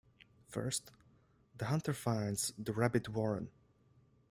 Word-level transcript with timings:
First 0.47 0.89
the 1.59 1.65
hunter 1.65 1.93
finds 1.93 2.53
the 2.57 2.73
rabbit 2.73 3.07
warren. 3.09 3.51